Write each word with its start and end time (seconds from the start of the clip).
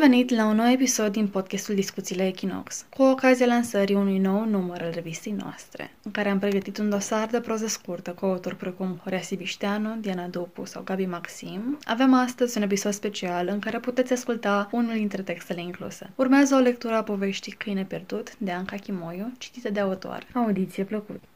venit 0.00 0.30
la 0.30 0.44
un 0.46 0.56
nou 0.56 0.66
episod 0.66 1.12
din 1.12 1.28
podcastul 1.28 1.74
Discuțiile 1.74 2.26
Equinox, 2.26 2.86
cu 2.96 3.02
ocazia 3.02 3.46
lansării 3.46 3.94
unui 3.94 4.18
nou 4.18 4.44
număr 4.44 4.82
al 4.82 4.90
revistei 4.90 5.32
noastre, 5.32 5.94
în 6.02 6.10
care 6.10 6.28
am 6.28 6.38
pregătit 6.38 6.78
un 6.78 6.90
dosar 6.90 7.28
de 7.28 7.40
proză 7.40 7.66
scurtă 7.66 8.10
cu 8.12 8.24
autori 8.24 8.56
precum 8.56 9.00
Horea 9.02 9.20
Sibișteanu, 9.20 9.96
Diana 9.96 10.26
Dupu 10.26 10.64
sau 10.64 10.82
Gabi 10.82 11.06
Maxim. 11.06 11.78
Avem 11.84 12.14
astăzi 12.14 12.56
un 12.56 12.62
episod 12.62 12.92
special 12.92 13.48
în 13.48 13.58
care 13.58 13.80
puteți 13.80 14.12
asculta 14.12 14.68
unul 14.72 14.92
dintre 14.92 15.22
textele 15.22 15.60
incluse. 15.60 16.10
Urmează 16.14 16.54
o 16.54 16.58
lectură 16.58 16.94
a 16.94 17.02
poveștii 17.02 17.52
Câine 17.52 17.84
pierdut 17.84 18.38
de 18.38 18.50
Anca 18.50 18.76
Chimoiu, 18.76 19.32
citită 19.38 19.70
de 19.70 19.80
autor. 19.80 20.26
Audiție 20.34 20.84
plăcută! 20.84 21.28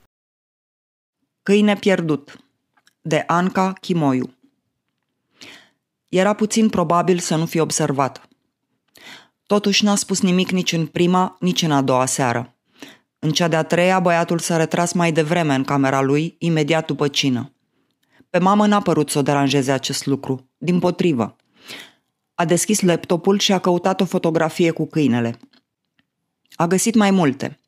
Câine 1.42 1.76
pierdut 1.76 2.38
de 3.00 3.24
Anca 3.26 3.72
Chimoiu 3.72 4.34
Era 6.08 6.32
puțin 6.32 6.68
probabil 6.68 7.18
să 7.18 7.36
nu 7.36 7.46
fi 7.46 7.58
observat. 7.58 8.28
Totuși 9.46 9.84
n-a 9.84 9.94
spus 9.94 10.20
nimic 10.20 10.50
nici 10.50 10.72
în 10.72 10.86
prima, 10.86 11.36
nici 11.40 11.62
în 11.62 11.70
a 11.70 11.82
doua 11.82 12.06
seară. 12.06 12.56
În 13.18 13.30
cea 13.30 13.48
de-a 13.48 13.62
treia, 13.62 14.00
băiatul 14.00 14.38
s-a 14.38 14.56
retras 14.56 14.92
mai 14.92 15.12
devreme 15.12 15.54
în 15.54 15.64
camera 15.64 16.00
lui, 16.00 16.36
imediat 16.38 16.86
după 16.86 17.08
cină. 17.08 17.52
Pe 18.30 18.38
mamă 18.38 18.66
n-a 18.66 18.80
părut 18.80 19.10
să 19.10 19.18
o 19.18 19.22
deranjeze 19.22 19.72
acest 19.72 20.06
lucru, 20.06 20.50
din 20.58 20.78
potrivă. 20.78 21.36
A 22.34 22.44
deschis 22.44 22.80
laptopul 22.80 23.38
și 23.38 23.52
a 23.52 23.58
căutat 23.58 24.00
o 24.00 24.04
fotografie 24.04 24.70
cu 24.70 24.86
câinele. 24.86 25.38
A 26.54 26.66
găsit 26.66 26.94
mai 26.94 27.10
multe. 27.10 27.60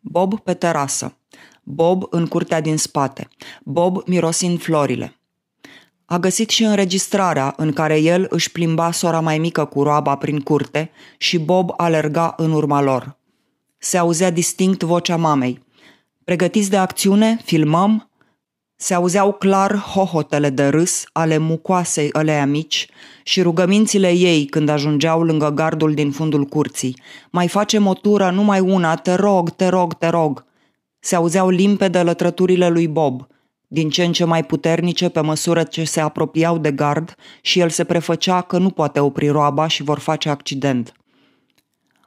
Bob 0.00 0.40
pe 0.40 0.54
terasă, 0.54 1.16
Bob 1.62 2.04
în 2.10 2.26
curtea 2.26 2.60
din 2.60 2.76
spate, 2.76 3.28
Bob 3.64 4.02
mirosind 4.06 4.62
florile. 4.62 5.20
A 6.12 6.18
găsit 6.18 6.50
și 6.50 6.64
înregistrarea 6.64 7.54
în 7.56 7.72
care 7.72 7.98
el 7.98 8.26
își 8.28 8.52
plimba 8.52 8.90
sora 8.90 9.20
mai 9.20 9.38
mică 9.38 9.64
cu 9.64 9.82
roaba 9.82 10.16
prin 10.16 10.40
curte 10.40 10.90
și 11.18 11.38
Bob 11.38 11.70
alerga 11.76 12.34
în 12.36 12.52
urma 12.52 12.80
lor. 12.80 13.16
Se 13.78 13.98
auzea 13.98 14.30
distinct 14.30 14.82
vocea 14.82 15.16
mamei. 15.16 15.64
Pregătiți 16.24 16.70
de 16.70 16.76
acțiune? 16.76 17.38
Filmăm? 17.44 18.10
Se 18.76 18.94
auzeau 18.94 19.32
clar 19.32 19.76
hohotele 19.76 20.50
de 20.50 20.68
râs 20.68 21.04
ale 21.12 21.38
mucoasei 21.38 22.10
ăleia 22.14 22.46
mici 22.46 22.88
și 23.22 23.42
rugămințile 23.42 24.10
ei 24.10 24.44
când 24.44 24.68
ajungeau 24.68 25.22
lângă 25.22 25.50
gardul 25.50 25.94
din 25.94 26.10
fundul 26.10 26.44
curții. 26.44 26.96
Mai 27.30 27.48
facem 27.48 27.86
o 27.86 27.94
tură, 27.94 28.30
numai 28.30 28.60
una, 28.60 28.96
te 28.96 29.14
rog, 29.14 29.50
te 29.50 29.68
rog, 29.68 29.94
te 29.94 30.08
rog. 30.08 30.44
Se 30.98 31.14
auzeau 31.14 31.48
limpede 31.48 32.02
lătrăturile 32.02 32.68
lui 32.68 32.88
Bob, 32.88 33.26
din 33.72 33.90
ce 33.90 34.04
în 34.04 34.12
ce 34.12 34.24
mai 34.24 34.44
puternice 34.44 35.08
pe 35.08 35.20
măsură 35.20 35.62
ce 35.62 35.84
se 35.84 36.00
apropiau 36.00 36.58
de 36.58 36.72
gard 36.72 37.14
și 37.40 37.60
el 37.60 37.68
se 37.68 37.84
prefăcea 37.84 38.40
că 38.40 38.58
nu 38.58 38.70
poate 38.70 39.00
opri 39.00 39.28
roaba 39.28 39.66
și 39.66 39.82
vor 39.82 39.98
face 39.98 40.28
accident. 40.28 40.92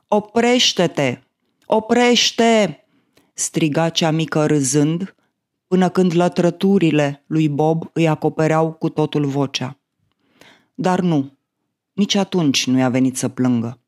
Oprește-te! 0.08 1.20
Oprește! 1.66 2.86
striga 3.34 3.90
cea 3.90 4.12
mică 4.12 4.46
râzând, 4.46 5.16
până 5.68 5.90
când 5.90 6.16
lătrăturile 6.16 7.24
lui 7.28 7.50
Bob 7.50 7.90
îi 7.94 8.08
acopereau 8.08 8.72
cu 8.72 8.90
totul 8.90 9.26
vocea. 9.26 9.80
Dar 10.74 11.00
nu, 11.00 11.38
nici 11.94 12.16
atunci 12.16 12.68
nu 12.68 12.78
i-a 12.78 12.90
venit 12.90 13.18
să 13.18 13.30
plângă. 13.30 13.80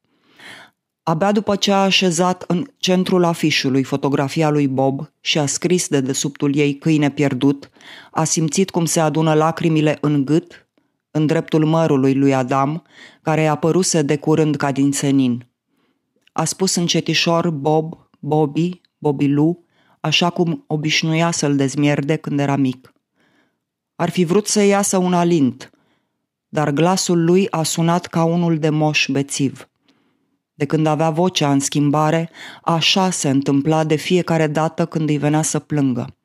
Abia 1.07 1.31
după 1.31 1.55
ce 1.55 1.71
a 1.71 1.83
așezat 1.83 2.43
în 2.47 2.65
centrul 2.77 3.23
afișului 3.23 3.83
fotografia 3.83 4.49
lui 4.49 4.67
Bob 4.67 5.11
și 5.21 5.39
a 5.39 5.45
scris 5.45 5.87
de 5.87 6.01
desubtul 6.01 6.55
ei 6.55 6.75
câine 6.75 7.11
pierdut, 7.11 7.69
a 8.11 8.23
simțit 8.23 8.69
cum 8.69 8.85
se 8.85 8.99
adună 8.99 9.33
lacrimile 9.33 9.97
în 10.01 10.25
gât, 10.25 10.67
în 11.11 11.25
dreptul 11.25 11.65
mărului 11.65 12.13
lui 12.13 12.33
Adam, 12.33 12.83
care 13.21 13.41
i-a 13.41 13.51
apăruse 13.51 14.01
de 14.01 14.17
curând 14.17 14.55
ca 14.55 14.71
din 14.71 14.91
senin. 14.91 15.47
A 16.31 16.43
spus 16.43 16.75
încetișor 16.75 17.49
Bob, 17.49 18.09
Bobby, 18.19 18.81
Bobilu, 18.97 19.63
așa 19.99 20.29
cum 20.29 20.63
obișnuia 20.67 21.31
să-l 21.31 21.55
dezmierde 21.55 22.15
când 22.15 22.39
era 22.39 22.55
mic. 22.55 22.93
Ar 23.95 24.09
fi 24.09 24.23
vrut 24.23 24.47
să 24.47 24.61
iasă 24.61 24.97
un 24.97 25.13
alint, 25.13 25.71
dar 26.47 26.71
glasul 26.71 27.23
lui 27.23 27.47
a 27.49 27.63
sunat 27.63 28.05
ca 28.05 28.23
unul 28.23 28.57
de 28.57 28.69
moș 28.69 29.07
bețiv. 29.11 29.67
De 30.57 30.65
când 30.65 30.85
avea 30.85 31.09
vocea 31.09 31.51
în 31.51 31.59
schimbare, 31.59 32.29
așa 32.63 33.09
se 33.09 33.29
întâmpla 33.29 33.83
de 33.83 33.95
fiecare 33.95 34.47
dată 34.47 34.85
când 34.85 35.09
îi 35.09 35.17
venea 35.17 35.41
să 35.41 35.59
plângă. 35.59 36.15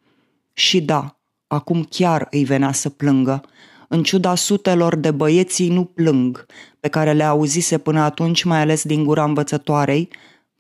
Și 0.52 0.80
da, 0.80 1.20
acum 1.46 1.86
chiar 1.90 2.26
îi 2.30 2.44
venea 2.44 2.72
să 2.72 2.88
plângă, 2.88 3.40
în 3.88 4.02
ciuda 4.02 4.34
sutelor 4.34 4.96
de 4.96 5.10
băieții 5.10 5.68
nu 5.68 5.84
plâng, 5.84 6.46
pe 6.80 6.88
care 6.88 7.12
le 7.12 7.22
auzise 7.22 7.78
până 7.78 8.00
atunci 8.00 8.42
mai 8.42 8.60
ales 8.60 8.84
din 8.84 9.04
gura 9.04 9.24
învățătoarei, 9.24 10.08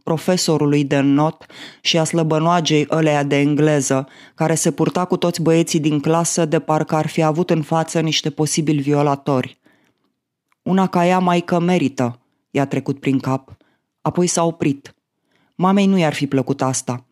profesorului 0.02 0.84
de 0.84 1.00
not 1.00 1.46
și 1.80 1.98
a 1.98 2.04
slăbănoagei 2.04 2.86
ăleia 2.90 3.22
de 3.22 3.38
engleză, 3.38 4.08
care 4.34 4.54
se 4.54 4.70
purta 4.70 5.04
cu 5.04 5.16
toți 5.16 5.42
băieții 5.42 5.80
din 5.80 6.00
clasă 6.00 6.44
de 6.44 6.58
parcă 6.58 6.94
ar 6.94 7.06
fi 7.06 7.22
avut 7.22 7.50
în 7.50 7.62
față 7.62 8.00
niște 8.00 8.30
posibili 8.30 8.82
violatori. 8.82 9.60
Una 10.62 10.86
ca 10.86 11.06
ea 11.06 11.18
mai 11.18 11.40
că 11.40 11.58
merită, 11.58 12.20
i-a 12.50 12.66
trecut 12.66 13.00
prin 13.00 13.18
cap. 13.18 13.56
Apoi 14.02 14.26
s-a 14.26 14.44
oprit. 14.44 14.94
Mamei 15.54 15.86
nu 15.86 15.98
i-ar 15.98 16.14
fi 16.14 16.26
plăcut 16.26 16.62
asta. 16.62 17.06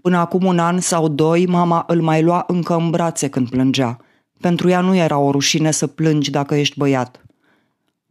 Până 0.00 0.16
acum 0.16 0.44
un 0.44 0.58
an 0.58 0.80
sau 0.80 1.08
doi, 1.08 1.46
mama 1.46 1.84
îl 1.86 2.02
mai 2.02 2.22
lua 2.22 2.44
încă 2.46 2.74
în 2.74 2.90
brațe 2.90 3.28
când 3.28 3.50
plângea. 3.50 3.98
Pentru 4.40 4.68
ea 4.68 4.80
nu 4.80 4.94
era 4.94 5.18
o 5.18 5.30
rușine 5.30 5.70
să 5.70 5.86
plângi 5.86 6.30
dacă 6.30 6.54
ești 6.54 6.78
băiat. 6.78 7.24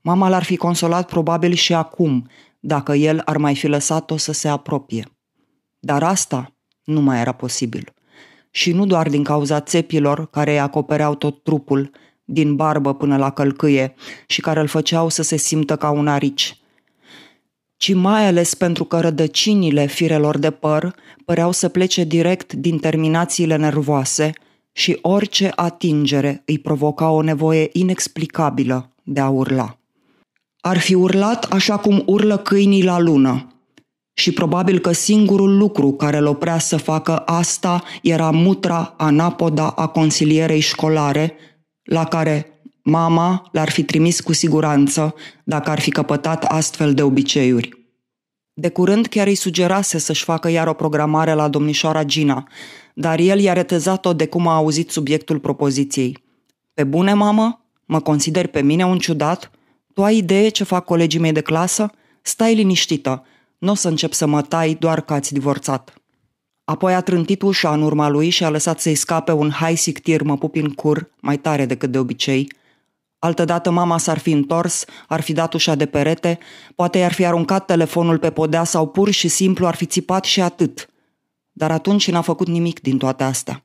Mama 0.02 0.30
l-ar 0.30 0.44
fi 0.44 0.56
consolat 0.56 1.08
probabil 1.08 1.54
și 1.54 1.74
acum, 1.74 2.30
dacă 2.60 2.94
el 2.94 3.22
ar 3.26 3.38
mai 3.38 3.56
fi 3.56 3.68
lăsat-o 3.68 4.18
să 4.18 4.32
se 4.32 4.48
apropie. 4.48 5.06
Dar 5.80 6.04
asta 6.04 6.54
nu 6.84 7.02
mai 7.02 7.20
era 7.20 7.32
posibil. 7.32 7.94
Și 8.52 8.72
nu 8.72 8.86
doar 8.86 9.10
din 9.10 9.24
cauza 9.24 9.60
țepilor 9.60 10.30
care 10.30 10.52
îi 10.52 10.60
acopereau 10.60 11.16
tot 11.16 11.44
trupul, 11.44 11.92
din 12.24 12.56
barbă 12.56 12.94
până 12.94 13.18
la 13.18 13.30
călcâie, 13.30 13.94
și 14.28 14.42
care 14.42 14.60
îl 14.60 14.68
făceau 14.68 15.10
să 15.10 15.22
se 15.22 15.36
simtă 15.36 15.76
ca 15.76 15.90
un 15.90 16.08
arici– 16.08 16.58
ci 17.84 17.94
mai 17.94 18.28
ales 18.28 18.54
pentru 18.54 18.84
că 18.84 19.00
rădăcinile 19.00 19.86
firelor 19.86 20.38
de 20.38 20.52
păr 20.52 20.96
păreau 21.26 21.52
să 21.52 21.70
plece 21.70 22.04
direct 22.04 22.54
din 22.54 22.78
terminațiile 22.78 23.56
nervoase 23.56 24.32
și 24.72 24.98
orice 25.02 25.52
atingere 25.56 26.42
îi 26.46 26.60
provoca 26.60 27.10
o 27.10 27.22
nevoie 27.22 27.70
inexplicabilă 27.72 28.90
de 29.04 29.20
a 29.20 29.30
urla. 29.30 29.78
Ar 30.60 30.78
fi 30.78 30.94
urlat 30.94 31.44
așa 31.44 31.78
cum 31.78 32.04
urlă 32.06 32.38
câinii 32.38 32.84
la 32.84 33.00
lună, 33.00 33.48
și 34.14 34.32
probabil 34.32 34.80
că 34.80 34.92
singurul 34.92 35.58
lucru 35.58 35.92
care 35.92 36.18
îl 36.18 36.26
oprea 36.26 36.60
să 36.60 36.78
facă 36.78 37.18
asta 37.18 37.84
era 38.02 38.30
mutra 38.30 38.94
anapoda 38.98 39.70
a 39.70 39.88
consilierei 39.88 40.60
școlare, 40.60 41.34
la 41.84 42.06
care 42.06 42.53
Mama 42.86 43.50
l-ar 43.52 43.70
fi 43.70 43.84
trimis 43.84 44.20
cu 44.20 44.34
siguranță 44.34 45.16
dacă 45.44 45.70
ar 45.70 45.80
fi 45.80 45.90
căpătat 45.90 46.44
astfel 46.44 46.94
de 46.94 47.04
obiceiuri. 47.04 47.86
De 48.54 48.70
curând 48.70 49.08
chiar 49.08 49.28
îi 49.28 49.36
sugerase 49.36 49.98
să-și 49.98 50.24
facă 50.24 50.50
iar 50.50 50.68
o 50.68 50.74
programare 50.74 51.34
la 51.34 51.48
domnișoara 51.48 52.04
Gina, 52.04 52.48
dar 52.94 53.20
el 53.20 53.40
i-a 53.40 53.54
retezat-o 53.54 54.14
de 54.14 54.28
cum 54.28 54.48
a 54.48 54.56
auzit 54.56 54.90
subiectul 54.90 55.40
propoziției. 55.40 56.24
Pe 56.74 56.84
bune, 56.84 57.14
mamă? 57.14 57.66
Mă 57.86 58.00
consider 58.00 58.48
pe 58.48 58.62
mine 58.62 58.86
un 58.86 58.98
ciudat? 58.98 59.52
Tu 59.94 60.04
ai 60.04 60.18
idee 60.18 60.50
ce 60.50 60.64
fac 60.64 60.86
colegii 60.86 61.20
mei 61.20 61.32
de 61.32 61.42
clasă? 61.42 61.92
Stai 62.22 62.56
liniștită. 62.56 63.26
Nu 63.58 63.72
o 63.72 63.76
să 63.76 63.88
încep 63.88 64.14
să 64.14 64.26
mă 64.26 64.42
tai 64.42 64.76
doar 64.80 65.02
că 65.02 65.14
ați 65.14 65.34
divorțat. 65.34 65.94
Apoi 66.64 66.94
a 66.94 67.02
trântit 67.02 67.42
ușa 67.42 67.74
în 67.74 67.82
urma 67.82 68.10
lui 68.10 68.30
și 68.30 68.44
a 68.44 68.50
lăsat 68.50 68.80
să-i 68.80 68.96
scape 68.96 69.32
un 69.32 69.50
hai 69.50 69.76
sictir 69.76 70.22
mă 70.22 70.38
pupi 70.38 70.60
în 70.60 70.70
cur, 70.70 71.10
mai 71.20 71.38
tare 71.38 71.66
decât 71.66 71.92
de 71.92 71.98
obicei, 72.00 72.52
Altădată 73.24 73.70
mama 73.72 73.98
s-ar 73.98 74.18
fi 74.18 74.32
întors, 74.32 74.86
ar 75.08 75.22
fi 75.22 75.34
dat 75.34 75.54
ușa 75.54 75.76
de 75.76 75.86
perete, 75.86 76.40
poate 76.76 76.98
i-ar 76.98 77.14
fi 77.14 77.26
aruncat 77.26 77.66
telefonul 77.66 78.18
pe 78.18 78.30
podea 78.30 78.64
sau 78.64 78.88
pur 78.88 79.10
și 79.10 79.28
simplu 79.28 79.68
ar 79.68 79.76
fi 79.76 79.86
țipat 79.86 80.24
și 80.24 80.42
atât. 80.42 80.90
Dar 81.52 81.72
atunci 81.72 82.12
n-a 82.12 82.22
făcut 82.22 82.48
nimic 82.48 82.82
din 82.82 82.98
toate 82.98 83.24
astea. 83.24 83.64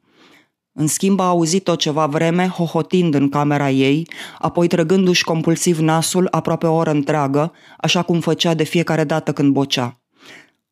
În 0.72 0.86
schimb 0.86 1.20
a 1.20 1.26
auzit-o 1.28 1.74
ceva 1.74 2.06
vreme, 2.06 2.48
hohotind 2.48 3.14
în 3.14 3.28
camera 3.28 3.70
ei, 3.70 4.08
apoi 4.38 4.66
trăgându-și 4.66 5.24
compulsiv 5.24 5.78
nasul 5.78 6.28
aproape 6.30 6.66
o 6.66 6.74
oră 6.74 6.90
întreagă, 6.90 7.52
așa 7.78 8.02
cum 8.02 8.20
făcea 8.20 8.54
de 8.54 8.64
fiecare 8.64 9.04
dată 9.04 9.32
când 9.32 9.52
bocea. 9.52 10.00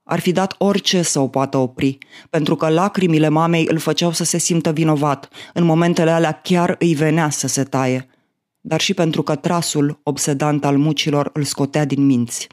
Ar 0.05 0.21
fi 0.21 0.33
dat 0.33 0.55
orice 0.59 1.03
să 1.03 1.21
o 1.21 1.29
poată 1.29 1.57
opri, 1.57 1.99
pentru 2.31 2.57
că 2.57 2.69
lacrimile 2.69 3.29
mamei 3.29 3.67
îl 3.69 3.79
făceau 3.79 4.13
să 4.13 4.25
se 4.25 4.39
simtă 4.39 4.73
vinovat. 4.73 5.29
În 5.55 5.65
momentele 5.65 6.11
alea 6.11 6.41
chiar 6.43 6.77
îi 6.79 6.95
venea 6.95 7.31
să 7.31 7.47
se 7.47 7.63
taie 7.63 8.11
dar 8.69 8.81
și 8.81 8.95
pentru 8.95 9.23
că 9.23 9.35
trasul 9.35 10.01
obsedant 10.03 10.65
al 10.65 10.77
mucilor 10.77 11.31
îl 11.33 11.43
scotea 11.43 11.85
din 11.85 12.07
minți. 12.07 12.47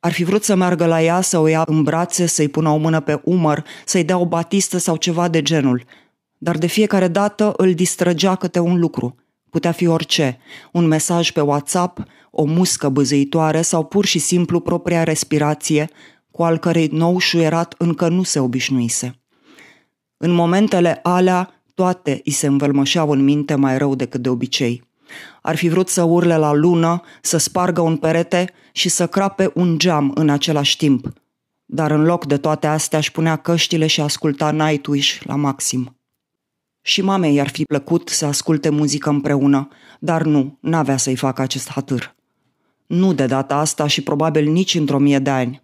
Ar 0.00 0.12
fi 0.12 0.24
vrut 0.24 0.44
să 0.44 0.54
meargă 0.54 0.86
la 0.86 1.02
ea, 1.02 1.20
să 1.20 1.38
o 1.38 1.46
ia 1.46 1.62
în 1.66 1.82
brațe, 1.82 2.26
să-i 2.26 2.48
pună 2.48 2.68
o 2.68 2.76
mână 2.76 3.00
pe 3.00 3.20
umăr, 3.24 3.64
să-i 3.84 4.04
dea 4.04 4.18
o 4.18 4.26
batistă 4.26 4.78
sau 4.78 4.96
ceva 4.96 5.28
de 5.28 5.42
genul, 5.42 5.84
dar 6.38 6.58
de 6.58 6.66
fiecare 6.66 7.08
dată 7.08 7.52
îl 7.56 7.74
distrăgea 7.74 8.34
câte 8.34 8.58
un 8.58 8.78
lucru. 8.78 9.14
Putea 9.50 9.72
fi 9.72 9.86
orice, 9.86 10.38
un 10.72 10.86
mesaj 10.86 11.30
pe 11.30 11.40
WhatsApp, 11.40 12.02
o 12.30 12.44
muscă 12.44 12.88
băzăitoare 12.88 13.62
sau 13.62 13.84
pur 13.84 14.04
și 14.04 14.18
simplu 14.18 14.60
propria 14.60 15.04
respirație, 15.04 15.90
cu 16.30 16.42
al 16.42 16.58
cărei 16.58 16.88
nou 16.92 17.18
șuierat 17.18 17.74
încă 17.78 18.08
nu 18.08 18.22
se 18.22 18.38
obișnuise. 18.38 19.20
În 20.16 20.30
momentele 20.30 21.00
alea, 21.02 21.62
toate 21.74 22.20
îi 22.24 22.32
se 22.32 22.46
învălmășeau 22.46 23.10
în 23.10 23.24
minte 23.24 23.54
mai 23.54 23.78
rău 23.78 23.94
decât 23.94 24.20
de 24.20 24.28
obicei. 24.28 24.92
Ar 25.42 25.56
fi 25.56 25.68
vrut 25.68 25.88
să 25.88 26.02
urle 26.02 26.36
la 26.36 26.52
lună, 26.52 27.02
să 27.20 27.36
spargă 27.36 27.80
un 27.80 27.96
perete 27.96 28.52
și 28.72 28.88
să 28.88 29.06
crape 29.06 29.50
un 29.54 29.78
geam 29.78 30.12
în 30.14 30.28
același 30.28 30.76
timp. 30.76 31.12
Dar 31.64 31.90
în 31.90 32.02
loc 32.02 32.26
de 32.26 32.36
toate 32.36 32.66
astea 32.66 32.98
își 32.98 33.12
punea 33.12 33.36
căștile 33.36 33.86
și 33.86 34.00
asculta 34.00 34.50
Nightwish 34.50 35.20
la 35.22 35.34
maxim. 35.34 35.96
Și 36.82 37.02
mamei 37.02 37.40
ar 37.40 37.48
fi 37.48 37.64
plăcut 37.64 38.08
să 38.08 38.26
asculte 38.26 38.68
muzică 38.68 39.08
împreună, 39.08 39.68
dar 39.98 40.22
nu, 40.22 40.58
n-avea 40.60 40.96
să-i 40.96 41.16
facă 41.16 41.42
acest 41.42 41.70
hatâr. 41.70 42.14
Nu 42.86 43.12
de 43.12 43.26
data 43.26 43.56
asta 43.56 43.86
și 43.86 44.02
probabil 44.02 44.50
nici 44.50 44.74
într-o 44.74 44.98
mie 44.98 45.18
de 45.18 45.30
ani. 45.30 45.62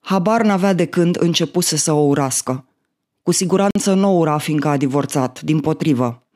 Habar 0.00 0.42
n-avea 0.42 0.72
de 0.72 0.86
când 0.86 1.16
începuse 1.20 1.76
să 1.76 1.92
o 1.92 2.00
urască. 2.00 2.64
Cu 3.22 3.32
siguranță 3.32 3.94
nu 3.94 4.18
ura 4.18 4.38
fiindcă 4.38 4.68
a 4.68 4.76
divorțat, 4.76 5.40
din 5.40 5.60
potrivă. 5.60 6.27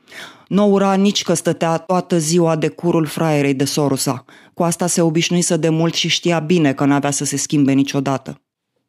Nu 0.49 0.73
ura 0.73 0.95
nici 0.95 1.23
că 1.23 1.35
stătea 1.35 1.79
toată 1.79 2.19
ziua 2.19 2.57
de 2.57 2.69
curul 2.69 3.07
fraierei 3.07 3.55
de 3.55 3.65
Sorosa. 3.65 4.25
Cu 4.55 4.63
asta 4.63 4.87
se 4.87 5.01
obișnuise 5.01 5.57
de 5.57 5.69
mult 5.69 5.95
și 5.95 6.09
știa 6.09 6.39
bine 6.39 6.73
că 6.73 6.85
n-avea 6.85 7.11
să 7.11 7.25
se 7.25 7.37
schimbe 7.37 7.73
niciodată. 7.73 8.41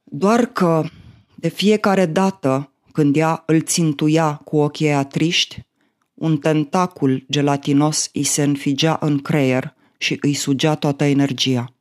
Doar 0.03 0.45
că, 0.45 0.83
de 1.35 1.47
fiecare 1.47 2.05
dată 2.05 2.73
când 2.91 3.15
ea 3.15 3.43
îl 3.45 3.61
țintuia 3.61 4.41
cu 4.43 4.57
ochii 4.57 4.85
aia 4.87 5.03
triști, 5.03 5.59
un 6.13 6.37
tentacul 6.37 7.25
gelatinos 7.31 8.09
îi 8.13 8.23
se 8.23 8.43
înfigea 8.43 8.97
în 9.01 9.19
creier 9.19 9.73
și 9.97 10.17
îi 10.21 10.33
sugea 10.33 10.75
toată 10.75 11.03
energia. 11.03 11.73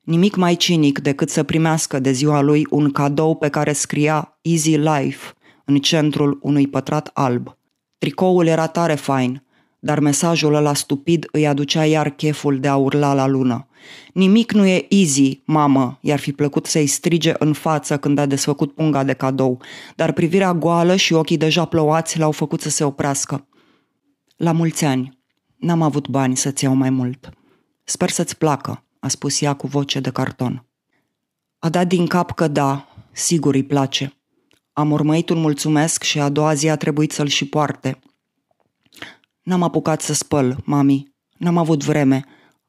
Nimic 0.00 0.36
mai 0.36 0.56
cinic 0.56 0.98
decât 0.98 1.30
să 1.30 1.42
primească 1.42 1.98
de 1.98 2.12
ziua 2.12 2.40
lui 2.40 2.66
un 2.70 2.90
cadou 2.90 3.36
pe 3.36 3.48
care 3.48 3.72
scria 3.72 4.38
Easy 4.42 4.76
Life 4.76 5.32
în 5.64 5.76
centrul 5.76 6.38
unui 6.42 6.66
pătrat 6.66 7.10
alb. 7.14 7.56
Tricoul 7.98 8.46
era 8.46 8.66
tare 8.66 8.94
fain, 8.94 9.42
dar 9.78 9.98
mesajul 9.98 10.54
ăla 10.54 10.74
stupid 10.74 11.26
îi 11.32 11.46
aducea 11.46 11.84
iar 11.84 12.10
cheful 12.10 12.60
de 12.60 12.68
a 12.68 12.76
urla 12.76 13.14
la 13.14 13.26
lună. 13.26 13.66
Nimic 14.12 14.52
nu 14.52 14.66
e 14.66 14.86
easy, 14.88 15.40
mamă, 15.44 15.98
i-ar 16.00 16.18
fi 16.18 16.32
plăcut 16.32 16.66
să-i 16.66 16.86
strige 16.86 17.34
în 17.38 17.52
față 17.52 17.98
când 17.98 18.18
a 18.18 18.26
desfăcut 18.26 18.74
punga 18.74 19.02
de 19.02 19.12
cadou, 19.12 19.60
dar 19.96 20.12
privirea 20.12 20.54
goală 20.54 20.96
și 20.96 21.12
ochii 21.12 21.36
deja 21.36 21.64
plouați 21.64 22.18
l-au 22.18 22.30
făcut 22.30 22.60
să 22.60 22.68
se 22.68 22.84
oprească. 22.84 23.46
La 24.36 24.52
mulți 24.52 24.84
ani. 24.84 25.18
N-am 25.56 25.82
avut 25.82 26.08
bani 26.08 26.36
să-ți 26.36 26.64
iau 26.64 26.74
mai 26.74 26.90
mult. 26.90 27.30
Sper 27.84 28.10
să-ți 28.10 28.36
placă, 28.36 28.84
a 29.00 29.08
spus 29.08 29.40
ea 29.40 29.54
cu 29.54 29.66
voce 29.66 30.00
de 30.00 30.10
carton. 30.10 30.66
A 31.58 31.68
dat 31.68 31.86
din 31.86 32.06
cap 32.06 32.32
că 32.32 32.48
da, 32.48 32.88
sigur 33.12 33.54
îi 33.54 33.64
place. 33.64 34.12
Am 34.76 34.90
urmăit 34.90 35.28
un 35.28 35.40
mulțumesc 35.40 36.02
și 36.02 36.20
a 36.20 36.28
doua 36.28 36.54
zi 36.54 36.68
a 36.68 36.76
trebuit 36.76 37.12
să-l 37.12 37.26
și 37.26 37.48
poarte. 37.48 37.98
N-am 39.42 39.62
apucat 39.62 40.00
să 40.00 40.12
spăl, 40.12 40.56
mami. 40.64 41.14
N-am 41.38 41.56
avut 41.56 41.84
vreme, 41.84 42.24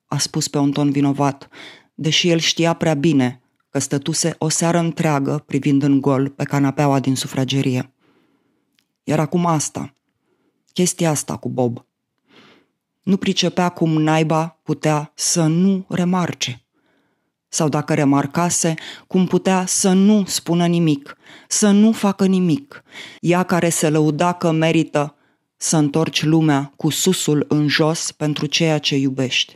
a 0.06 0.18
spus 0.18 0.48
pe 0.48 0.58
un 0.58 0.72
ton 0.72 0.92
vinovat, 0.92 1.48
deși 1.94 2.30
el 2.30 2.40
știa 2.40 2.74
prea 2.74 2.94
bine 2.94 3.42
că 3.70 3.80
stătuse 3.80 4.36
o 4.38 4.50
seară 4.50 4.78
întreagă 4.78 5.44
privind 5.46 5.84
în 5.84 6.02
gol 6.02 6.30
pe 6.30 6.44
canapeaua 6.44 7.00
din 7.00 7.16
sufragerie. 7.16 7.94
Iar 9.04 9.20
acum 9.20 9.46
asta, 9.46 9.94
chestia 10.74 11.10
asta 11.10 11.38
cu 11.38 11.50
Bob. 11.50 11.86
Nu 13.04 13.18
pricepea 13.18 13.70
cum 13.70 14.02
naiba 14.02 14.60
putea 14.64 15.12
să 15.16 15.46
nu 15.46 15.86
remarce. 15.90 16.65
Sau 17.56 17.70
dacă 17.70 17.94
remarcase, 17.94 18.74
cum 19.08 19.26
putea 19.26 19.66
să 19.66 19.92
nu 19.92 20.24
spună 20.26 20.66
nimic, 20.66 21.18
să 21.48 21.70
nu 21.70 21.92
facă 21.92 22.26
nimic. 22.26 22.84
Ea 23.20 23.44
care 23.44 23.70
se 23.70 23.90
lăuda 23.90 24.34
că 24.34 24.52
merită 24.52 25.16
să 25.58 25.78
întorci 25.78 26.24
lumea 26.24 26.74
cu 26.76 26.90
susul 26.90 27.46
în 27.48 27.68
jos 27.68 28.12
pentru 28.12 28.46
ceea 28.46 28.78
ce 28.78 28.96
iubești. 28.96 29.54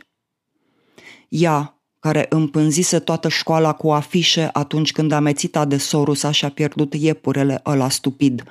Ea, 1.28 1.80
care 1.98 2.26
împânzise 2.28 2.98
toată 2.98 3.28
școala 3.28 3.72
cu 3.72 3.90
afișe 3.90 4.48
atunci 4.52 4.92
când 4.92 5.12
amețita 5.12 5.64
de 5.64 5.76
Sorusa 5.76 6.30
și-a 6.30 6.48
pierdut 6.48 6.94
iepurele 6.94 7.60
ăla 7.66 7.88
stupid, 7.88 8.42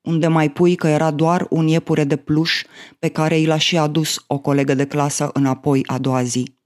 unde 0.00 0.26
mai 0.26 0.50
pui 0.50 0.74
că 0.74 0.86
era 0.86 1.10
doar 1.10 1.46
un 1.50 1.66
iepure 1.66 2.04
de 2.04 2.16
pluș 2.16 2.62
pe 2.98 3.08
care 3.08 3.38
i 3.38 3.46
l-a 3.46 3.58
și 3.58 3.78
adus 3.78 4.24
o 4.26 4.38
colegă 4.38 4.74
de 4.74 4.86
clasă 4.86 5.30
înapoi 5.32 5.82
a 5.86 5.98
doua 5.98 6.22
zi. 6.22 6.60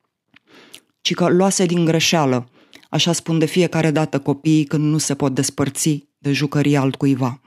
Ci 1.06 1.14
că 1.14 1.28
luase 1.28 1.66
din 1.66 1.84
greșeală, 1.84 2.48
așa 2.90 3.12
spun 3.12 3.38
de 3.38 3.44
fiecare 3.44 3.90
dată 3.90 4.20
copiii 4.20 4.64
când 4.64 4.84
nu 4.84 4.98
se 4.98 5.14
pot 5.14 5.34
despărți 5.34 6.06
de 6.18 6.32
jucării 6.32 6.76
altcuiva. 6.76 7.40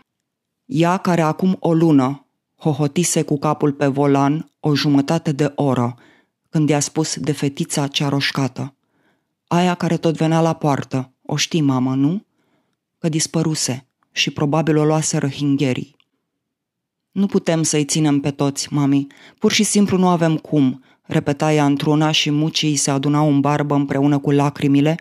Ea 0.66 0.98
care 0.98 1.22
acum 1.22 1.58
o 1.60 1.74
lună 1.74 2.28
hohotise 2.56 3.22
cu 3.22 3.40
capul 3.40 3.72
pe 3.74 3.88
volan 3.88 4.52
o 4.60 4.76
jumătate 4.76 5.32
de 5.32 5.52
oră, 5.56 5.96
când 6.50 6.70
i-a 6.70 6.80
spus 6.80 7.18
de 7.18 7.32
fetița 7.32 7.88
cea 7.88 8.10
roșcată. 8.10 8.76
Aia 9.48 9.76
care 9.76 9.98
tot 9.98 10.18
venea 10.18 10.42
la 10.42 10.54
poartă, 10.54 11.14
o 11.26 11.36
știi, 11.36 11.62
mamă, 11.62 11.96
nu? 11.96 12.26
Că 12.98 13.10
dispăruse 13.10 13.88
și 14.12 14.32
probabil 14.32 14.78
o 14.78 14.86
luase 14.86 15.18
răhingherii. 15.18 15.96
Nu 17.12 17.26
putem 17.26 17.64
să-i 17.64 17.86
ținem 17.86 18.20
pe 18.20 18.32
toți, 18.32 18.74
mami, 18.74 19.08
pur 19.40 19.52
și 19.52 19.64
simplu 19.64 19.98
nu 19.98 20.08
avem 20.08 20.38
cum, 20.38 20.84
repeta 21.10 21.54
ea 21.54 21.66
într-una 21.66 22.12
și 22.12 22.32
mucii 22.32 22.76
se 22.76 22.92
adunau 22.92 23.30
în 23.30 23.40
barbă 23.40 23.76
împreună 23.76 24.18
cu 24.18 24.32
lacrimile, 24.32 24.98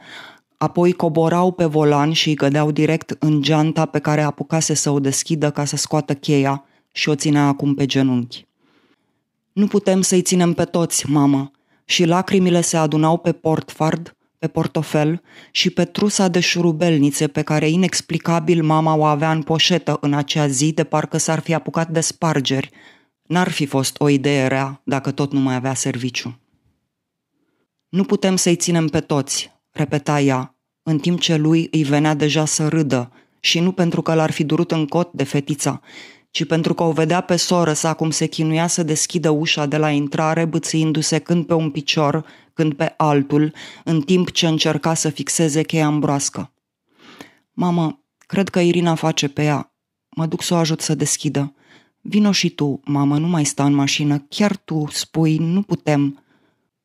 apoi 0.56 0.92
coborau 0.92 1.52
pe 1.52 1.64
volan 1.64 2.12
și 2.12 2.28
îi 2.28 2.34
gădeau 2.34 2.70
direct 2.70 3.16
în 3.18 3.42
geanta 3.42 3.86
pe 3.86 3.98
care 3.98 4.22
apucase 4.22 4.74
să 4.74 4.90
o 4.90 5.00
deschidă 5.00 5.50
ca 5.50 5.64
să 5.64 5.76
scoată 5.76 6.14
cheia 6.14 6.64
și 6.92 7.08
o 7.08 7.14
ținea 7.14 7.46
acum 7.46 7.74
pe 7.74 7.86
genunchi. 7.86 8.46
Nu 9.52 9.66
putem 9.66 10.00
să-i 10.00 10.22
ținem 10.22 10.52
pe 10.52 10.64
toți, 10.64 11.10
mamă, 11.10 11.50
și 11.84 12.04
lacrimile 12.04 12.60
se 12.60 12.76
adunau 12.76 13.18
pe 13.18 13.32
portfard, 13.32 14.16
pe 14.38 14.46
portofel 14.46 15.22
și 15.50 15.70
pe 15.70 15.84
trusa 15.84 16.28
de 16.28 16.40
șurubelnițe 16.40 17.28
pe 17.28 17.42
care 17.42 17.68
inexplicabil 17.68 18.62
mama 18.62 18.96
o 18.96 19.04
avea 19.04 19.32
în 19.32 19.42
poșetă 19.42 19.98
în 20.00 20.14
acea 20.14 20.46
zi 20.46 20.72
de 20.72 20.84
parcă 20.84 21.16
s-ar 21.16 21.38
fi 21.38 21.54
apucat 21.54 21.88
de 21.88 22.00
spargeri. 22.00 22.70
N-ar 23.28 23.50
fi 23.50 23.66
fost 23.66 24.00
o 24.00 24.08
idee 24.08 24.46
rea 24.46 24.80
dacă 24.84 25.10
tot 25.10 25.32
nu 25.32 25.40
mai 25.40 25.54
avea 25.54 25.74
serviciu. 25.74 26.40
Nu 27.88 28.04
putem 28.04 28.36
să-i 28.36 28.56
ținem 28.56 28.86
pe 28.86 29.00
toți, 29.00 29.52
repeta 29.70 30.20
ea, 30.20 30.54
în 30.82 30.98
timp 30.98 31.20
ce 31.20 31.36
lui 31.36 31.68
îi 31.70 31.82
venea 31.82 32.14
deja 32.14 32.44
să 32.44 32.68
râdă, 32.68 33.12
și 33.40 33.60
nu 33.60 33.72
pentru 33.72 34.02
că 34.02 34.14
l-ar 34.14 34.30
fi 34.30 34.44
durut 34.44 34.70
în 34.70 34.86
cot 34.86 35.12
de 35.12 35.24
fetița, 35.24 35.80
ci 36.30 36.46
pentru 36.46 36.74
că 36.74 36.82
o 36.82 36.92
vedea 36.92 37.20
pe 37.20 37.36
soră 37.36 37.72
sa 37.72 37.94
cum 37.94 38.10
se 38.10 38.26
chinuia 38.26 38.66
să 38.66 38.82
deschidă 38.82 39.30
ușa 39.30 39.66
de 39.66 39.76
la 39.76 39.90
intrare, 39.90 40.44
bățâindu-se 40.44 41.18
când 41.18 41.46
pe 41.46 41.54
un 41.54 41.70
picior, 41.70 42.26
când 42.52 42.74
pe 42.74 42.94
altul, 42.96 43.54
în 43.84 44.00
timp 44.00 44.30
ce 44.30 44.46
încerca 44.46 44.94
să 44.94 45.08
fixeze 45.08 45.62
cheia 45.62 45.86
în 45.86 45.98
broască. 45.98 46.52
Mamă, 47.52 48.04
cred 48.18 48.48
că 48.48 48.60
Irina 48.60 48.94
face 48.94 49.28
pe 49.28 49.44
ea. 49.44 49.72
Mă 50.08 50.26
duc 50.26 50.42
să 50.42 50.54
o 50.54 50.56
ajut 50.56 50.80
să 50.80 50.94
deschidă. 50.94 51.52
Vino 52.08 52.32
și 52.32 52.50
tu, 52.50 52.80
mamă, 52.84 53.18
nu 53.18 53.26
mai 53.26 53.44
sta 53.44 53.64
în 53.64 53.74
mașină. 53.74 54.18
Chiar 54.28 54.56
tu 54.56 54.86
spui, 54.90 55.36
nu 55.36 55.62
putem. 55.62 56.22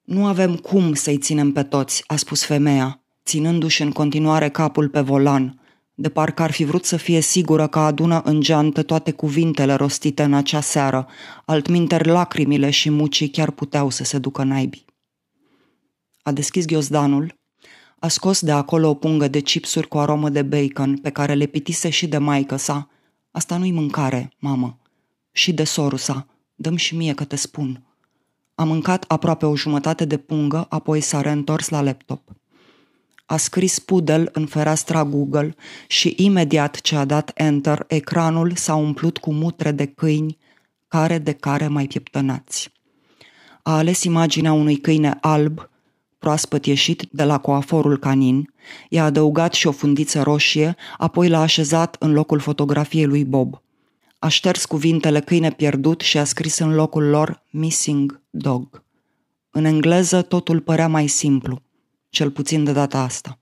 Nu 0.03 0.25
avem 0.25 0.55
cum 0.55 0.93
să-i 0.93 1.17
ținem 1.17 1.51
pe 1.51 1.63
toți, 1.63 2.03
a 2.07 2.15
spus 2.15 2.43
femeia, 2.43 3.03
ținându-și 3.25 3.81
în 3.81 3.91
continuare 3.91 4.49
capul 4.49 4.89
pe 4.89 4.99
volan– 4.99 5.53
de 5.95 6.09
parcă 6.09 6.41
ar 6.41 6.51
fi 6.51 6.63
vrut 6.63 6.85
să 6.85 6.97
fie 6.97 7.19
sigură 7.19 7.67
că 7.67 7.79
adună 7.79 8.21
în 8.25 8.41
geantă 8.41 8.83
toate 8.83 9.11
cuvintele 9.11 9.73
rostite 9.73 10.23
în 10.23 10.33
acea 10.33 10.61
seară, 10.61 11.07
altminteri 11.45 12.07
lacrimile 12.07 12.69
și 12.69 12.89
mucii 12.89 13.29
chiar 13.29 13.51
puteau 13.51 13.89
să 13.89 14.03
se 14.03 14.17
ducă 14.17 14.43
naibii. 14.43 14.85
A 16.21 16.31
deschis 16.31 16.65
ghiozdanul, 16.65 17.39
a 17.99 18.07
scos 18.07 18.41
de 18.41 18.51
acolo 18.51 18.89
o 18.89 18.93
pungă 18.93 19.27
de 19.27 19.39
chipsuri 19.39 19.87
cu 19.87 19.97
aromă 19.97 20.29
de 20.29 20.41
bacon 20.41 20.97
pe 20.97 21.09
care 21.09 21.33
le 21.33 21.45
pitise 21.45 21.89
și 21.89 22.07
de 22.07 22.17
maică 22.17 22.55
sa. 22.55 22.89
Asta 23.31 23.57
nu-i 23.57 23.71
mâncare, 23.71 24.31
mamă. 24.39 24.77
Și 25.33 25.53
de 25.53 25.63
sorul 25.63 25.97
sa. 25.97 26.27
Dăm 26.55 26.75
și 26.75 26.95
mie 26.95 27.13
că 27.13 27.23
te 27.23 27.35
spun. 27.35 27.83
A 28.55 28.63
mâncat 28.63 29.05
aproape 29.07 29.45
o 29.45 29.55
jumătate 29.55 30.05
de 30.05 30.17
pungă, 30.17 30.65
apoi 30.69 31.01
s-a 31.01 31.21
reîntors 31.21 31.69
la 31.69 31.81
laptop 31.81 32.21
a 33.25 33.37
scris 33.37 33.79
Pudel 33.79 34.29
în 34.31 34.45
fereastra 34.45 35.05
Google 35.05 35.55
și 35.87 36.13
imediat 36.17 36.81
ce 36.81 36.95
a 36.95 37.05
dat 37.05 37.31
Enter, 37.33 37.85
ecranul 37.87 38.55
s-a 38.55 38.75
umplut 38.75 39.17
cu 39.17 39.33
mutre 39.33 39.71
de 39.71 39.85
câini, 39.85 40.37
care 40.87 41.17
de 41.17 41.31
care 41.31 41.67
mai 41.67 41.87
pieptănați. 41.87 42.71
A 43.61 43.77
ales 43.77 44.03
imaginea 44.03 44.53
unui 44.53 44.75
câine 44.75 45.17
alb, 45.21 45.69
proaspăt 46.19 46.65
ieșit 46.65 47.07
de 47.11 47.23
la 47.23 47.37
coaforul 47.37 47.97
canin, 47.97 48.53
i-a 48.89 49.03
adăugat 49.03 49.53
și 49.53 49.67
o 49.67 49.71
fundiță 49.71 50.21
roșie, 50.21 50.75
apoi 50.97 51.29
l-a 51.29 51.41
așezat 51.41 51.95
în 51.99 52.13
locul 52.13 52.39
fotografiei 52.39 53.05
lui 53.05 53.25
Bob. 53.25 53.62
A 54.23 54.27
șters 54.27 54.65
cuvintele 54.65 55.19
câine 55.19 55.51
pierdut 55.51 56.01
și 56.01 56.17
a 56.17 56.23
scris 56.23 56.57
în 56.57 56.73
locul 56.73 57.03
lor 57.03 57.43
Missing 57.49 58.21
Dog. 58.29 58.83
În 59.51 59.65
engleză 59.65 60.21
totul 60.21 60.59
părea 60.59 60.87
mai 60.87 61.07
simplu, 61.07 61.61
cel 62.09 62.31
puțin 62.31 62.63
de 62.63 62.71
data 62.71 62.99
asta. 62.99 63.39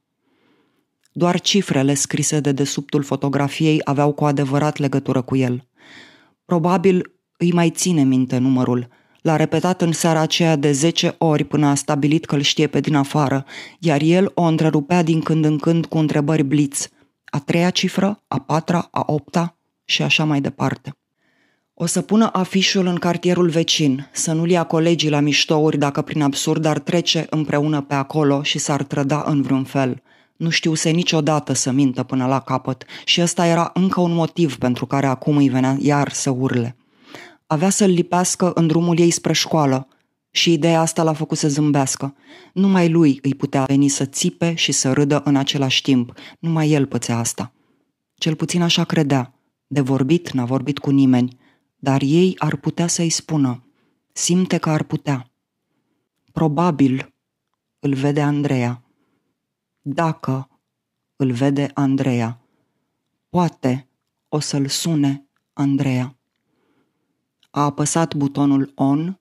Doar 1.11 1.39
cifrele 1.39 1.93
scrise 1.93 2.39
de 2.39 2.51
desubtul 2.51 3.03
fotografiei 3.03 3.81
aveau 3.83 4.13
cu 4.13 4.25
adevărat 4.25 4.77
legătură 4.77 5.21
cu 5.21 5.35
el. 5.35 5.67
Probabil 6.45 7.13
îi 7.37 7.51
mai 7.51 7.69
ține 7.69 8.03
minte 8.03 8.37
numărul. 8.37 8.87
L-a 9.21 9.35
repetat 9.35 9.81
în 9.81 9.91
seara 9.91 10.19
aceea 10.19 10.55
de 10.55 10.71
zece 10.71 11.15
ori 11.17 11.43
până 11.43 11.67
a 11.67 11.75
stabilit 11.75 12.25
că 12.25 12.35
îl 12.35 12.41
știe 12.41 12.67
pe 12.67 12.79
din 12.79 12.95
afară, 12.95 13.45
iar 13.79 14.01
el 14.01 14.31
o 14.33 14.41
întrerupea 14.41 15.03
din 15.03 15.21
când 15.21 15.45
în 15.45 15.57
când 15.57 15.85
cu 15.85 15.97
întrebări 15.97 16.43
bliț. 16.43 16.87
A 17.25 17.39
treia 17.39 17.69
cifră, 17.69 18.23
a 18.27 18.39
patra, 18.39 18.87
a 18.91 19.03
opta 19.05 19.55
și 19.85 20.01
așa 20.01 20.23
mai 20.23 20.41
departe. 20.41 20.95
O 21.73 21.85
să 21.85 22.01
pună 22.01 22.29
afișul 22.33 22.85
în 22.85 22.95
cartierul 22.95 23.49
vecin, 23.49 24.09
să 24.11 24.31
nu-l 24.31 24.49
ia 24.49 24.63
colegii 24.63 25.09
la 25.09 25.19
miștouri 25.19 25.77
dacă 25.77 26.01
prin 26.01 26.21
absurd 26.21 26.65
ar 26.65 26.79
trece 26.79 27.25
împreună 27.29 27.81
pe 27.81 27.93
acolo 27.93 28.43
și 28.43 28.57
s-ar 28.57 28.83
trăda 28.83 29.23
în 29.25 29.41
vreun 29.41 29.63
fel. 29.63 30.01
Nu 30.37 30.49
știuse 30.49 30.89
niciodată 30.89 31.53
să 31.53 31.71
mintă 31.71 32.03
până 32.03 32.27
la 32.27 32.39
capăt 32.39 32.85
și 33.05 33.21
ăsta 33.21 33.45
era 33.45 33.71
încă 33.73 34.01
un 34.01 34.13
motiv 34.13 34.57
pentru 34.57 34.85
care 34.85 35.05
acum 35.05 35.37
îi 35.37 35.49
venea 35.49 35.77
iar 35.79 36.11
să 36.11 36.29
urle. 36.29 36.75
Avea 37.47 37.69
să-l 37.69 37.89
lipească 37.89 38.51
în 38.53 38.67
drumul 38.67 38.99
ei 38.99 39.11
spre 39.11 39.33
școală 39.33 39.87
și 40.31 40.51
ideea 40.53 40.81
asta 40.81 41.03
l-a 41.03 41.13
făcut 41.13 41.37
să 41.37 41.47
zâmbească. 41.47 42.15
Numai 42.53 42.89
lui 42.89 43.19
îi 43.21 43.35
putea 43.35 43.63
veni 43.63 43.87
să 43.87 44.05
țipe 44.05 44.53
și 44.53 44.71
să 44.71 44.93
râdă 44.93 45.21
în 45.25 45.35
același 45.35 45.81
timp. 45.81 46.13
Numai 46.39 46.69
el 46.69 46.85
pățea 46.85 47.17
asta. 47.17 47.51
Cel 48.15 48.35
puțin 48.35 48.61
așa 48.61 48.83
credea. 48.83 49.33
De 49.73 49.81
vorbit 49.81 50.31
n-a 50.31 50.45
vorbit 50.45 50.79
cu 50.79 50.89
nimeni, 50.89 51.37
dar 51.79 52.01
ei 52.01 52.35
ar 52.37 52.55
putea 52.55 52.87
să-i 52.87 53.09
spună. 53.09 53.63
Simte 54.11 54.57
că 54.57 54.69
ar 54.69 54.83
putea. 54.83 55.31
Probabil 56.31 57.13
îl 57.79 57.93
vede 57.93 58.21
Andreea. 58.21 58.83
Dacă 59.81 60.49
îl 61.15 61.31
vede 61.31 61.71
Andreea. 61.73 62.41
Poate 63.29 63.87
o 64.29 64.39
să-l 64.39 64.67
sune 64.67 65.27
Andreea. 65.53 66.15
A 67.51 67.63
apăsat 67.63 68.13
butonul 68.13 68.71
on, 68.75 69.19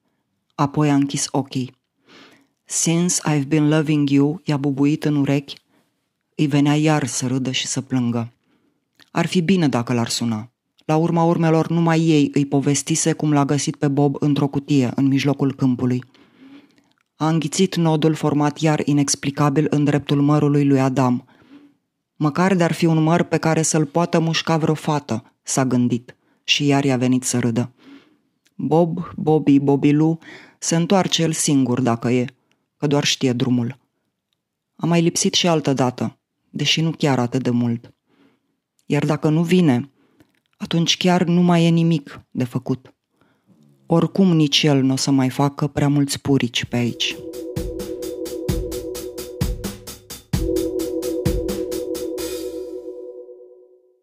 apoi 0.55 0.91
a 0.91 0.95
închis 0.95 1.27
ochii. 1.31 1.77
Since 2.65 3.17
I've 3.29 3.47
been 3.47 3.69
loving 3.69 4.09
you, 4.09 4.41
i-a 4.45 4.57
bubuit 4.57 5.05
în 5.05 5.17
urechi, 5.17 5.55
îi 6.35 6.47
venea 6.47 6.75
iar 6.75 7.07
să 7.07 7.27
râdă 7.27 7.51
și 7.51 7.67
să 7.67 7.81
plângă. 7.81 8.33
Ar 9.11 9.27
fi 9.27 9.41
bine 9.41 9.69
dacă 9.69 9.93
l-ar 9.93 10.09
suna. 10.09 10.53
La 10.85 10.97
urma 10.97 11.23
urmelor, 11.23 11.69
numai 11.69 12.01
ei 12.01 12.31
îi 12.35 12.47
povestise 12.47 13.13
cum 13.13 13.33
l-a 13.33 13.45
găsit 13.45 13.77
pe 13.77 13.89
Bob 13.89 14.17
într-o 14.19 14.47
cutie 14.47 14.93
în 14.95 15.07
mijlocul 15.07 15.55
câmpului. 15.55 16.05
A 17.17 17.29
înghițit 17.29 17.77
nodul 17.77 18.15
format 18.15 18.59
iar 18.59 18.81
inexplicabil 18.85 19.67
în 19.71 19.85
dreptul 19.85 20.21
mărului 20.21 20.65
lui 20.65 20.81
Adam. 20.81 21.25
Măcar 22.17 22.55
de-ar 22.55 22.73
fi 22.73 22.85
un 22.85 23.03
măr 23.03 23.23
pe 23.23 23.37
care 23.37 23.63
să-l 23.63 23.85
poată 23.85 24.19
mușca 24.19 24.57
vreo 24.57 24.75
fată, 24.75 25.33
s-a 25.43 25.65
gândit 25.65 26.17
și 26.45 26.67
iar 26.67 26.85
i-a 26.85 26.97
venit 26.97 27.23
să 27.23 27.39
râdă. 27.39 27.73
Bob, 28.55 29.13
Bobby, 29.17 29.59
Bobilu, 29.59 30.19
se 30.59 30.77
întoarce 30.77 31.23
el 31.23 31.33
singur 31.33 31.81
dacă 31.81 32.11
e, 32.11 32.25
că 32.77 32.87
doar 32.87 33.05
știe 33.05 33.33
drumul. 33.33 33.79
A 34.77 34.87
mai 34.87 35.03
lipsit 35.03 35.35
și 35.35 35.49
altă 35.49 35.73
dată, 35.73 36.19
deși 36.51 36.81
nu 36.81 36.91
chiar 36.91 37.19
atât 37.19 37.43
de 37.43 37.51
mult. 37.51 37.95
Iar 38.93 39.05
dacă 39.05 39.29
nu 39.29 39.43
vine, 39.43 39.91
atunci 40.57 40.97
chiar 40.97 41.25
nu 41.25 41.41
mai 41.41 41.65
e 41.65 41.69
nimic 41.69 42.21
de 42.31 42.45
făcut. 42.45 42.95
Oricum 43.87 44.37
nici 44.37 44.63
el 44.63 44.83
nu 44.83 44.93
o 44.93 44.97
să 44.97 45.11
mai 45.11 45.29
facă 45.29 45.67
prea 45.67 45.89
mulți 45.89 46.21
purici 46.21 46.65
pe 46.65 46.77
aici. 46.77 47.17